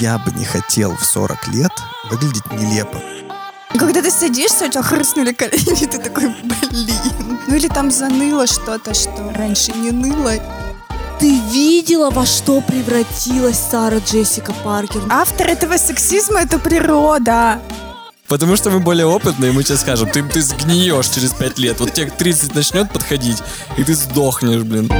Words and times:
Я 0.00 0.18
бы 0.18 0.32
не 0.32 0.44
хотел 0.44 0.96
в 0.96 1.04
40 1.04 1.48
лет 1.48 1.72
выглядеть 2.10 2.50
нелепо. 2.52 3.00
Когда 3.78 4.02
ты 4.02 4.10
садишься, 4.10 4.66
у 4.66 4.68
тебя 4.68 4.82
хрустнули 4.82 5.32
колени, 5.32 5.86
ты 5.86 5.98
такой, 5.98 6.28
блин. 6.28 7.38
Ну 7.46 7.54
или 7.54 7.68
там 7.68 7.90
заныло 7.90 8.46
что-то, 8.46 8.94
что 8.94 9.32
раньше 9.36 9.72
не 9.72 9.90
ныло. 9.90 10.32
Ты 11.20 11.38
видела, 11.52 12.10
во 12.10 12.26
что 12.26 12.60
превратилась 12.60 13.58
Сара 13.58 13.98
Джессика 13.98 14.52
Паркер? 14.64 15.02
Автор 15.10 15.48
этого 15.48 15.76
сексизма— 15.76 16.40
это 16.42 16.58
природа. 16.58 17.60
Потому 18.26 18.56
что 18.56 18.70
мы 18.70 18.80
более 18.80 19.06
опытные, 19.06 19.52
мы 19.52 19.62
сейчас 19.62 19.82
скажем, 19.82 20.10
ты, 20.10 20.22
ты 20.22 20.42
сгниешь 20.42 21.08
через 21.08 21.32
5 21.32 21.58
лет. 21.58 21.78
Вот 21.78 21.92
тебе 21.92 22.06
к 22.06 22.16
30 22.16 22.54
начнет 22.54 22.90
подходить, 22.90 23.38
и 23.76 23.84
ты 23.84 23.94
сдохнешь, 23.94 24.62
блин. 24.62 24.90